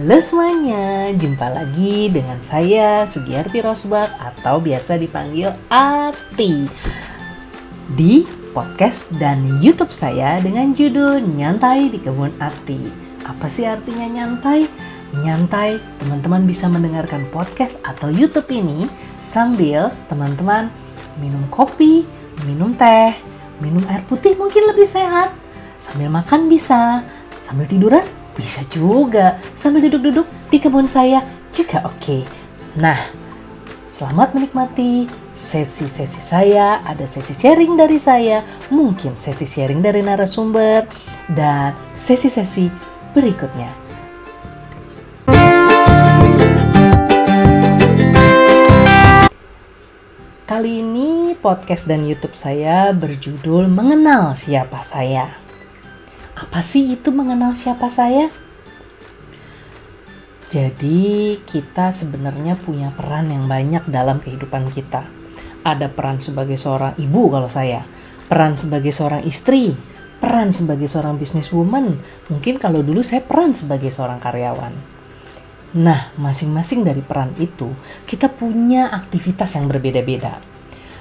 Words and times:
Halo 0.00 0.16
semuanya, 0.16 1.12
jumpa 1.12 1.52
lagi 1.52 2.08
dengan 2.08 2.40
saya 2.40 3.04
Sugiyarti 3.04 3.60
Rosbak 3.60 4.08
atau 4.16 4.56
biasa 4.56 4.96
dipanggil 4.96 5.52
Ati 5.68 6.64
di 7.92 8.24
podcast 8.56 9.12
dan 9.20 9.44
YouTube 9.60 9.92
saya 9.92 10.40
dengan 10.40 10.72
judul 10.72 11.20
Nyantai 11.20 11.92
di 11.92 12.00
Kebun 12.00 12.32
Ati. 12.40 12.80
Apa 13.28 13.44
sih 13.44 13.68
artinya 13.68 14.08
nyantai? 14.08 14.72
Nyantai, 15.20 15.76
teman-teman 16.00 16.48
bisa 16.48 16.64
mendengarkan 16.72 17.28
podcast 17.28 17.84
atau 17.84 18.08
YouTube 18.08 18.48
ini 18.56 18.88
sambil 19.20 19.92
teman-teman 20.08 20.72
minum 21.20 21.44
kopi, 21.52 22.08
minum 22.48 22.72
teh, 22.72 23.12
minum 23.60 23.84
air 23.92 24.00
putih 24.08 24.32
mungkin 24.32 24.64
lebih 24.64 24.88
sehat. 24.88 25.28
Sambil 25.76 26.08
makan 26.08 26.48
bisa, 26.48 27.04
sambil 27.44 27.68
tiduran 27.68 28.08
bisa 28.34 28.62
juga 28.70 29.38
sambil 29.56 29.86
duduk-duduk 29.88 30.26
di 30.50 30.58
kebun 30.62 30.86
saya 30.86 31.22
juga 31.50 31.82
oke. 31.86 32.22
Nah, 32.78 32.98
selamat 33.90 34.38
menikmati 34.38 35.10
sesi-sesi 35.34 36.22
saya. 36.22 36.82
Ada 36.86 37.06
sesi 37.06 37.34
sharing 37.34 37.74
dari 37.74 37.98
saya, 37.98 38.46
mungkin 38.70 39.18
sesi 39.18 39.46
sharing 39.46 39.82
dari 39.82 40.04
narasumber, 40.04 40.86
dan 41.34 41.74
sesi-sesi 41.98 42.70
berikutnya. 43.10 43.90
Kali 50.50 50.82
ini 50.82 51.38
podcast 51.38 51.86
dan 51.88 52.04
YouTube 52.04 52.36
saya 52.36 52.90
berjudul 52.92 53.70
Mengenal 53.70 54.36
Siapa 54.36 54.82
Saya. 54.84 55.39
Apa 56.40 56.64
sih 56.64 56.96
itu 56.96 57.12
mengenal 57.12 57.52
siapa 57.52 57.92
saya? 57.92 58.32
Jadi, 60.48 61.36
kita 61.44 61.92
sebenarnya 61.92 62.56
punya 62.56 62.90
peran 62.96 63.28
yang 63.28 63.44
banyak 63.44 63.86
dalam 63.92 64.24
kehidupan 64.24 64.72
kita. 64.72 65.04
Ada 65.60 65.92
peran 65.92 66.18
sebagai 66.18 66.56
seorang 66.56 66.96
ibu 66.96 67.28
kalau 67.28 67.52
saya, 67.52 67.84
peran 68.26 68.56
sebagai 68.56 68.88
seorang 68.88 69.22
istri, 69.28 69.76
peran 70.16 70.56
sebagai 70.56 70.88
seorang 70.88 71.20
businesswoman. 71.20 72.00
Mungkin 72.32 72.56
kalau 72.56 72.80
dulu 72.80 73.04
saya 73.04 73.20
peran 73.20 73.52
sebagai 73.52 73.92
seorang 73.92 74.18
karyawan. 74.18 74.72
Nah, 75.76 76.10
masing-masing 76.18 76.82
dari 76.82 77.04
peran 77.04 77.36
itu, 77.38 77.70
kita 78.08 78.26
punya 78.32 78.90
aktivitas 78.90 79.54
yang 79.54 79.70
berbeda-beda. 79.70 80.42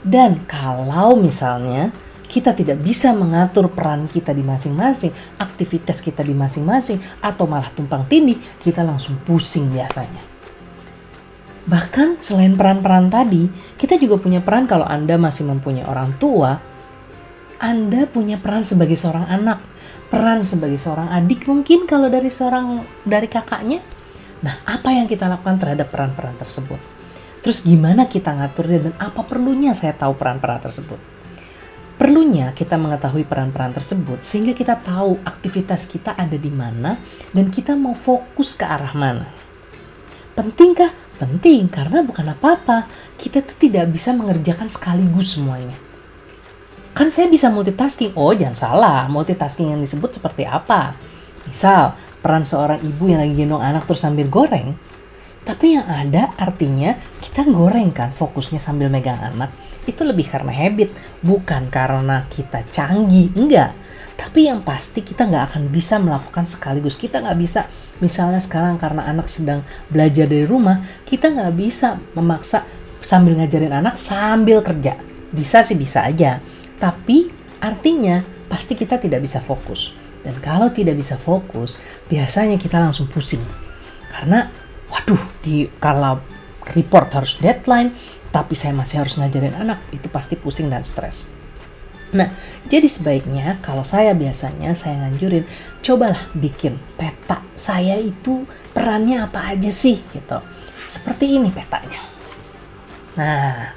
Dan 0.00 0.48
kalau 0.48 1.18
misalnya 1.20 1.92
kita 2.34 2.50
tidak 2.50 2.82
bisa 2.82 3.14
mengatur 3.14 3.70
peran 3.70 4.10
kita 4.10 4.34
di 4.34 4.42
masing-masing, 4.42 5.14
aktivitas 5.38 6.02
kita 6.02 6.26
di 6.26 6.34
masing-masing, 6.34 6.98
atau 7.22 7.46
malah 7.46 7.70
tumpang 7.70 8.02
tindih, 8.10 8.42
kita 8.58 8.82
langsung 8.82 9.22
pusing 9.22 9.70
biasanya. 9.70 10.18
Bahkan 11.70 12.18
selain 12.18 12.58
peran-peran 12.58 13.06
tadi, 13.06 13.46
kita 13.78 13.94
juga 14.02 14.18
punya 14.18 14.42
peran 14.42 14.66
kalau 14.66 14.82
Anda 14.82 15.14
masih 15.14 15.46
mempunyai 15.46 15.86
orang 15.86 16.18
tua, 16.18 16.58
Anda 17.62 18.10
punya 18.10 18.42
peran 18.42 18.66
sebagai 18.66 18.98
seorang 18.98 19.30
anak, 19.30 19.62
peran 20.10 20.42
sebagai 20.42 20.82
seorang 20.82 21.14
adik 21.14 21.46
mungkin 21.46 21.86
kalau 21.86 22.10
dari 22.10 22.34
seorang 22.34 22.82
dari 23.06 23.30
kakaknya. 23.30 23.78
Nah, 24.42 24.58
apa 24.66 24.90
yang 24.90 25.06
kita 25.06 25.30
lakukan 25.30 25.56
terhadap 25.62 25.86
peran-peran 25.88 26.34
tersebut? 26.34 26.82
Terus 27.46 27.62
gimana 27.62 28.10
kita 28.10 28.34
ngaturnya 28.34 28.90
dan 28.90 28.94
apa 28.98 29.22
perlunya 29.22 29.70
saya 29.70 29.94
tahu 29.94 30.18
peran-peran 30.18 30.60
tersebut? 30.60 31.23
Perlunya 31.94 32.50
kita 32.50 32.74
mengetahui 32.74 33.22
peran-peran 33.22 33.70
tersebut 33.70 34.26
sehingga 34.26 34.50
kita 34.50 34.74
tahu 34.82 35.22
aktivitas 35.22 35.86
kita 35.86 36.18
ada 36.18 36.34
di 36.34 36.50
mana 36.50 36.98
dan 37.30 37.54
kita 37.54 37.78
mau 37.78 37.94
fokus 37.94 38.58
ke 38.58 38.66
arah 38.66 38.90
mana. 38.98 39.30
Pentingkah? 40.34 40.90
Penting 41.14 41.70
karena 41.70 42.02
bukan 42.02 42.34
apa-apa. 42.34 42.90
Kita 43.14 43.38
tuh 43.46 43.54
tidak 43.54 43.86
bisa 43.94 44.10
mengerjakan 44.10 44.66
sekaligus 44.66 45.38
semuanya. 45.38 45.78
Kan 46.90 47.14
saya 47.14 47.30
bisa 47.30 47.46
multitasking. 47.54 48.18
Oh, 48.18 48.34
jangan 48.34 48.58
salah. 48.58 49.06
Multitasking 49.06 49.70
yang 49.70 49.80
disebut 49.82 50.18
seperti 50.18 50.42
apa? 50.42 50.98
Misal, 51.46 51.94
peran 52.18 52.42
seorang 52.42 52.82
ibu 52.82 53.06
yang 53.06 53.22
lagi 53.22 53.34
gendong 53.38 53.62
anak 53.62 53.86
terus 53.86 54.02
sambil 54.02 54.26
goreng. 54.26 54.74
Tapi 55.44 55.76
yang 55.76 55.84
ada 55.84 56.32
artinya 56.40 56.96
kita 57.20 57.44
goreng 57.44 57.92
kan 57.92 58.16
fokusnya 58.16 58.56
sambil 58.56 58.88
megang 58.88 59.20
anak 59.20 59.52
itu 59.84 60.00
lebih 60.00 60.24
karena 60.24 60.48
habit, 60.48 60.96
bukan 61.20 61.68
karena 61.68 62.24
kita 62.32 62.64
canggih, 62.72 63.28
enggak. 63.36 63.76
Tapi 64.16 64.48
yang 64.48 64.64
pasti 64.64 65.04
kita 65.04 65.28
nggak 65.28 65.44
akan 65.52 65.62
bisa 65.68 66.00
melakukan 66.00 66.48
sekaligus. 66.48 66.96
Kita 66.96 67.20
nggak 67.20 67.36
bisa, 67.36 67.68
misalnya 68.00 68.40
sekarang 68.40 68.80
karena 68.80 69.04
anak 69.04 69.28
sedang 69.28 69.60
belajar 69.92 70.24
dari 70.24 70.48
rumah, 70.48 70.80
kita 71.04 71.28
nggak 71.28 71.52
bisa 71.52 72.00
memaksa 72.16 72.64
sambil 73.04 73.36
ngajarin 73.36 73.76
anak 73.84 74.00
sambil 74.00 74.64
kerja. 74.64 74.96
Bisa 75.28 75.60
sih 75.60 75.76
bisa 75.76 76.08
aja, 76.08 76.40
tapi 76.80 77.28
artinya 77.60 78.24
pasti 78.48 78.72
kita 78.72 78.96
tidak 78.96 79.20
bisa 79.20 79.44
fokus. 79.44 79.92
Dan 80.24 80.40
kalau 80.40 80.72
tidak 80.72 80.96
bisa 80.96 81.20
fokus, 81.20 81.76
biasanya 82.08 82.56
kita 82.56 82.80
langsung 82.80 83.04
pusing. 83.12 83.44
Karena, 84.08 84.48
waduh, 84.94 85.22
di 85.42 85.66
kalau 85.82 86.22
report 86.70 87.10
harus 87.18 87.42
deadline, 87.42 87.90
tapi 88.30 88.54
saya 88.54 88.70
masih 88.70 89.02
harus 89.02 89.18
ngajarin 89.18 89.58
anak, 89.58 89.82
itu 89.90 90.06
pasti 90.06 90.38
pusing 90.38 90.70
dan 90.70 90.86
stres. 90.86 91.26
Nah, 92.14 92.30
jadi 92.70 92.86
sebaiknya 92.86 93.58
kalau 93.58 93.82
saya 93.82 94.14
biasanya 94.14 94.70
saya 94.78 95.02
nganjurin, 95.02 95.42
cobalah 95.82 96.30
bikin 96.38 96.78
peta 96.94 97.42
saya 97.58 97.98
itu 97.98 98.46
perannya 98.70 99.26
apa 99.26 99.50
aja 99.50 99.70
sih 99.74 99.98
gitu. 100.14 100.38
Seperti 100.86 101.42
ini 101.42 101.50
petanya. 101.50 101.98
Nah, 103.18 103.74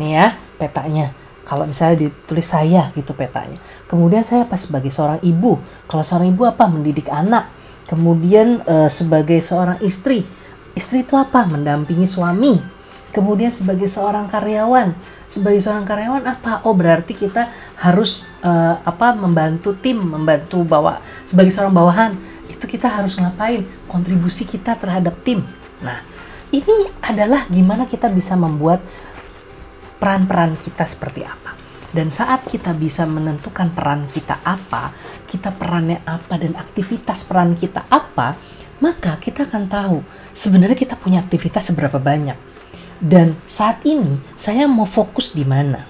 nih 0.00 0.10
ya 0.16 0.26
petanya. 0.56 1.12
Kalau 1.44 1.64
misalnya 1.64 2.08
ditulis 2.08 2.44
saya 2.44 2.92
gitu 2.92 3.12
petanya. 3.16 3.56
Kemudian 3.88 4.20
saya 4.20 4.44
pas 4.44 4.60
sebagai 4.60 4.92
seorang 4.92 5.20
ibu. 5.24 5.60
Kalau 5.88 6.04
seorang 6.04 6.28
ibu 6.28 6.44
apa? 6.44 6.68
Mendidik 6.68 7.08
anak. 7.08 7.48
Kemudian 7.88 8.62
uh, 8.68 8.92
sebagai 8.92 9.40
seorang 9.40 9.80
istri. 9.80 10.28
Istri 10.76 11.08
itu 11.08 11.16
apa? 11.16 11.48
Mendampingi 11.48 12.06
suami 12.06 12.78
Kemudian 13.08 13.48
sebagai 13.48 13.88
seorang 13.88 14.28
karyawan, 14.28 14.92
sebagai 15.32 15.64
seorang 15.64 15.88
karyawan 15.88 16.22
apa? 16.28 16.60
Oh 16.68 16.76
berarti 16.76 17.16
kita 17.16 17.48
harus 17.80 18.28
uh, 18.44 18.78
apa 18.84 19.16
membantu 19.16 19.72
tim, 19.74 19.96
membantu 19.96 20.60
bawa 20.60 21.00
sebagai 21.24 21.48
seorang 21.48 21.72
bawahan 21.72 22.12
itu 22.52 22.64
kita 22.68 22.84
harus 22.84 23.16
ngapain? 23.16 23.66
Kontribusi 23.88 24.44
kita 24.44 24.76
terhadap 24.76 25.18
tim. 25.24 25.40
Nah 25.80 26.04
ini 26.52 26.94
adalah 27.00 27.48
gimana 27.48 27.90
kita 27.90 28.12
bisa 28.12 28.36
membuat 28.36 28.84
peran-peran 29.96 30.54
kita 30.60 30.84
seperti 30.84 31.24
apa. 31.24 31.57
Dan 31.88 32.12
saat 32.12 32.44
kita 32.44 32.76
bisa 32.76 33.08
menentukan 33.08 33.72
peran 33.72 34.04
kita 34.12 34.44
apa, 34.44 34.92
kita 35.24 35.56
perannya 35.56 36.04
apa 36.04 36.36
dan 36.36 36.52
aktivitas 36.56 37.24
peran 37.24 37.56
kita 37.56 37.88
apa, 37.88 38.36
maka 38.84 39.16
kita 39.18 39.48
akan 39.48 39.64
tahu 39.66 39.98
sebenarnya 40.36 40.76
kita 40.76 40.94
punya 41.00 41.24
aktivitas 41.24 41.72
seberapa 41.72 41.96
banyak 41.96 42.36
dan 42.98 43.38
saat 43.46 43.86
ini 43.86 44.18
saya 44.34 44.66
mau 44.66 44.86
fokus 44.86 45.30
di 45.30 45.46
mana? 45.46 45.86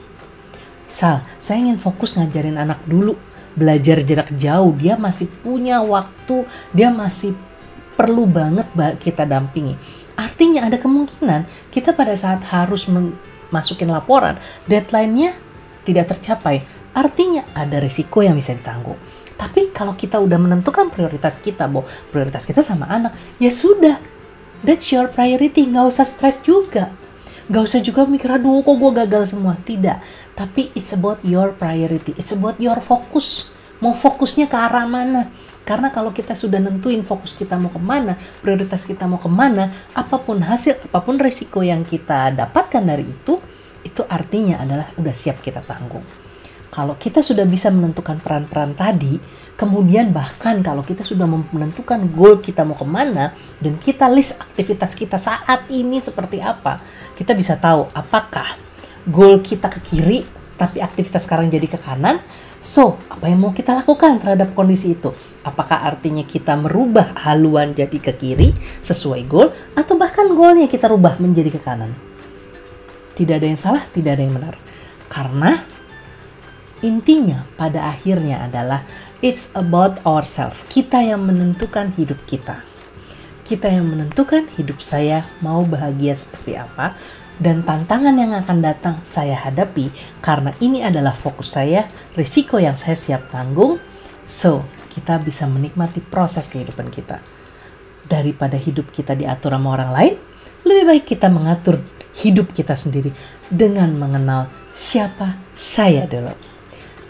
Sal, 0.88 1.24
saya 1.40 1.60
ingin 1.64 1.80
fokus 1.80 2.16
ngajarin 2.16 2.60
anak 2.60 2.84
dulu 2.84 3.16
belajar 3.56 4.04
jarak 4.04 4.32
jauh. 4.36 4.72
Dia 4.76 5.00
masih 5.00 5.28
punya 5.40 5.80
waktu, 5.80 6.44
dia 6.72 6.92
masih 6.92 7.32
perlu 7.96 8.28
banget 8.28 8.68
kita 9.00 9.24
dampingi. 9.24 9.76
Artinya 10.20 10.68
ada 10.68 10.76
kemungkinan 10.76 11.48
kita 11.72 11.96
pada 11.96 12.12
saat 12.12 12.44
harus 12.52 12.84
masukin 13.48 13.88
laporan, 13.88 14.36
deadline-nya 14.68 15.32
tidak 15.88 16.12
tercapai. 16.12 16.60
Artinya 16.92 17.48
ada 17.56 17.80
risiko 17.80 18.20
yang 18.20 18.36
bisa 18.36 18.52
ditanggung. 18.52 19.00
Tapi 19.40 19.72
kalau 19.72 19.96
kita 19.96 20.20
udah 20.20 20.36
menentukan 20.36 20.92
prioritas 20.92 21.40
kita, 21.40 21.64
bahwa 21.64 21.88
prioritas 22.12 22.44
kita 22.44 22.60
sama 22.60 22.90
anak, 22.92 23.16
ya 23.40 23.48
sudah, 23.48 23.96
That's 24.58 24.90
your 24.90 25.06
priority, 25.06 25.70
nggak 25.70 25.86
usah 25.86 26.02
stres 26.02 26.42
juga. 26.42 26.90
Nggak 27.46 27.62
usah 27.62 27.80
juga 27.80 28.02
mikir, 28.10 28.26
aduh 28.26 28.58
kok 28.66 28.74
gue 28.74 28.90
gagal 28.90 29.30
semua. 29.30 29.54
Tidak, 29.54 30.02
tapi 30.34 30.74
it's 30.74 30.90
about 30.90 31.22
your 31.22 31.54
priority, 31.54 32.10
it's 32.18 32.34
about 32.34 32.58
your 32.58 32.82
focus. 32.82 33.54
Mau 33.78 33.94
fokusnya 33.94 34.50
ke 34.50 34.58
arah 34.58 34.90
mana? 34.90 35.30
Karena 35.62 35.94
kalau 35.94 36.10
kita 36.10 36.34
sudah 36.34 36.58
nentuin 36.58 37.06
fokus 37.06 37.38
kita 37.38 37.54
mau 37.54 37.70
ke 37.70 37.78
mana, 37.78 38.18
prioritas 38.42 38.82
kita 38.82 39.06
mau 39.06 39.22
ke 39.22 39.30
mana, 39.30 39.70
apa 39.94 40.18
pun 40.18 40.42
hasil, 40.42 40.90
apa 40.90 40.98
pun 41.06 41.14
resiko 41.20 41.62
yang 41.62 41.86
kita 41.86 42.34
dapatkan 42.34 42.82
dari 42.82 43.06
itu, 43.06 43.38
itu 43.88 44.04
artinya 44.04 44.60
adalah 44.60 44.92
udah 45.00 45.14
siap 45.16 45.40
kita 45.40 45.64
tanggung. 45.64 46.04
Kalau 46.68 47.00
kita 47.00 47.24
sudah 47.24 47.48
bisa 47.48 47.72
menentukan 47.72 48.20
peran-peran 48.20 48.76
tadi, 48.76 49.16
Kemudian 49.58 50.14
bahkan 50.14 50.62
kalau 50.62 50.86
kita 50.86 51.02
sudah 51.02 51.26
menentukan 51.26 51.98
goal 52.14 52.38
kita 52.38 52.62
mau 52.62 52.78
ke 52.78 52.86
mana 52.86 53.34
dan 53.58 53.74
kita 53.74 54.06
list 54.06 54.38
aktivitas 54.38 54.94
kita 54.94 55.18
saat 55.18 55.66
ini 55.66 55.98
seperti 55.98 56.38
apa, 56.38 56.78
kita 57.18 57.34
bisa 57.34 57.58
tahu 57.58 57.90
apakah 57.90 58.54
goal 59.10 59.42
kita 59.42 59.66
ke 59.66 59.82
kiri 59.82 60.22
tapi 60.54 60.78
aktivitas 60.78 61.26
sekarang 61.26 61.50
jadi 61.50 61.66
ke 61.66 61.74
kanan 61.74 62.22
So, 62.58 62.98
apa 63.06 63.30
yang 63.30 63.38
mau 63.38 63.54
kita 63.54 63.70
lakukan 63.70 64.18
terhadap 64.18 64.50
kondisi 64.50 64.98
itu? 64.98 65.14
Apakah 65.46 65.86
artinya 65.86 66.26
kita 66.26 66.58
merubah 66.58 67.14
haluan 67.14 67.70
jadi 67.70 67.98
ke 68.02 68.14
kiri 68.18 68.50
sesuai 68.82 69.22
goal 69.30 69.54
atau 69.78 69.94
bahkan 69.94 70.26
goalnya 70.34 70.66
kita 70.66 70.90
rubah 70.90 71.22
menjadi 71.22 71.54
ke 71.54 71.62
kanan? 71.62 72.07
Tidak 73.18 73.34
ada 73.34 73.50
yang 73.50 73.58
salah, 73.58 73.82
tidak 73.90 74.14
ada 74.14 74.22
yang 74.22 74.34
benar. 74.38 74.54
Karena 75.10 75.58
intinya 76.86 77.42
pada 77.58 77.90
akhirnya 77.90 78.46
adalah 78.46 78.86
it's 79.18 79.50
about 79.58 79.98
ourselves. 80.06 80.62
Kita 80.70 81.02
yang 81.02 81.26
menentukan 81.26 81.98
hidup 81.98 82.22
kita. 82.30 82.62
Kita 83.42 83.66
yang 83.66 83.90
menentukan 83.90 84.46
hidup 84.54 84.78
saya 84.78 85.26
mau 85.42 85.66
bahagia 85.66 86.14
seperti 86.14 86.54
apa 86.54 86.94
dan 87.38 87.62
tantangan 87.62 88.14
yang 88.18 88.34
akan 88.34 88.58
datang 88.60 88.96
saya 89.06 89.34
hadapi 89.34 89.88
karena 90.18 90.52
ini 90.58 90.82
adalah 90.84 91.14
fokus 91.16 91.54
saya, 91.54 91.90
risiko 92.18 92.58
yang 92.58 92.78
saya 92.78 92.94
siap 92.94 93.34
tanggung. 93.34 93.82
So, 94.28 94.62
kita 94.92 95.16
bisa 95.22 95.48
menikmati 95.48 96.04
proses 96.04 96.46
kehidupan 96.52 96.92
kita. 96.92 97.18
Daripada 98.04 98.58
hidup 98.60 98.92
kita 98.92 99.16
diatur 99.16 99.56
sama 99.56 99.74
orang 99.74 99.90
lain, 99.90 100.14
lebih 100.66 100.84
baik 100.84 101.04
kita 101.08 101.32
mengatur 101.32 101.80
hidup 102.18 102.50
kita 102.52 102.74
sendiri 102.74 103.14
dengan 103.48 103.94
mengenal 103.94 104.50
siapa 104.74 105.38
saya 105.54 106.04
dulu. 106.06 106.34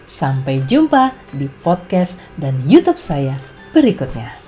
Sampai 0.09 0.65
jumpa 0.65 1.13
di 1.37 1.49
podcast 1.49 2.21
dan 2.41 2.65
YouTube 2.65 3.01
saya 3.01 3.37
berikutnya. 3.77 4.48